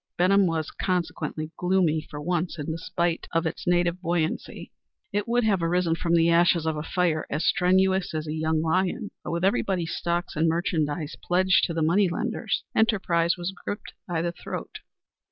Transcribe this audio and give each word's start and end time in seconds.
Benham 0.17 0.47
was 0.47 0.71
consequently 0.71 1.51
gloomy 1.57 2.01
for 2.01 2.19
once 2.19 2.57
in 2.57 2.71
despite 2.71 3.27
of 3.33 3.45
its 3.45 3.67
native 3.67 4.01
buoyancy. 4.01 4.71
It 5.13 5.27
would 5.27 5.43
have 5.43 5.61
arisen 5.61 5.93
from 5.93 6.15
the 6.15 6.31
ashes 6.31 6.65
of 6.65 6.75
a 6.75 6.81
fire 6.81 7.27
as 7.29 7.45
strenuous 7.45 8.15
as 8.15 8.25
a 8.25 8.33
young 8.33 8.63
lion. 8.63 9.11
But, 9.23 9.29
with 9.29 9.45
everybody's 9.45 9.95
stocks 9.95 10.35
and 10.35 10.47
merchandise 10.49 11.15
pledged 11.23 11.65
to 11.65 11.75
the 11.75 11.83
money 11.83 12.09
lenders, 12.09 12.63
enterprise 12.75 13.37
was 13.37 13.53
gripped 13.63 13.93
by 14.07 14.23
the 14.23 14.31
throat. 14.31 14.79